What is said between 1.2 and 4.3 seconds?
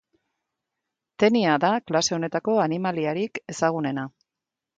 Tenia da klase honetako animaliarik ezagunena.